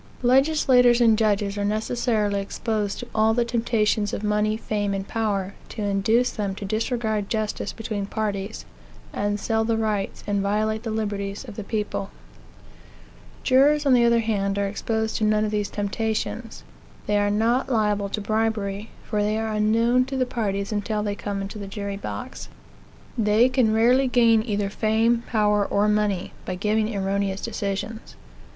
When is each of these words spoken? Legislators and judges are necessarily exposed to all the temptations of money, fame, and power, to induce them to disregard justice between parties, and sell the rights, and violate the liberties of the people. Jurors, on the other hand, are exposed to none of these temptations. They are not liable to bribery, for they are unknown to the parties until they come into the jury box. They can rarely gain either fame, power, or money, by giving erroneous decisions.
Legislators 0.23 0.99
and 0.99 1.15
judges 1.15 1.59
are 1.59 1.63
necessarily 1.63 2.41
exposed 2.41 2.97
to 2.97 3.07
all 3.13 3.35
the 3.35 3.45
temptations 3.45 4.13
of 4.13 4.23
money, 4.23 4.57
fame, 4.57 4.95
and 4.95 5.07
power, 5.07 5.53
to 5.69 5.83
induce 5.83 6.31
them 6.31 6.55
to 6.55 6.65
disregard 6.65 7.29
justice 7.29 7.71
between 7.71 8.07
parties, 8.07 8.65
and 9.13 9.39
sell 9.39 9.63
the 9.63 9.77
rights, 9.77 10.23
and 10.25 10.41
violate 10.41 10.81
the 10.81 10.89
liberties 10.89 11.45
of 11.47 11.55
the 11.55 11.63
people. 11.63 12.09
Jurors, 13.43 13.85
on 13.85 13.93
the 13.93 14.03
other 14.03 14.21
hand, 14.21 14.57
are 14.57 14.65
exposed 14.65 15.17
to 15.17 15.23
none 15.23 15.45
of 15.45 15.51
these 15.51 15.69
temptations. 15.69 16.63
They 17.05 17.19
are 17.19 17.29
not 17.29 17.69
liable 17.69 18.09
to 18.09 18.21
bribery, 18.21 18.89
for 19.03 19.21
they 19.21 19.37
are 19.37 19.53
unknown 19.53 20.05
to 20.05 20.17
the 20.17 20.25
parties 20.25 20.71
until 20.71 21.03
they 21.03 21.13
come 21.13 21.43
into 21.43 21.59
the 21.59 21.67
jury 21.67 21.95
box. 21.97 22.49
They 23.19 23.49
can 23.49 23.71
rarely 23.71 24.07
gain 24.07 24.41
either 24.41 24.71
fame, 24.71 25.21
power, 25.27 25.63
or 25.63 25.87
money, 25.87 26.33
by 26.43 26.55
giving 26.55 26.95
erroneous 26.95 27.41
decisions. 27.41 28.15